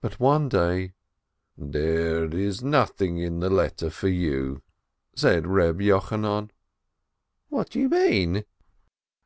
[0.00, 0.94] But one day,
[1.58, 4.62] "There is nothing in the letter for you,"
[5.14, 6.50] said Reb Yochanan.
[7.50, 8.44] "What do you mean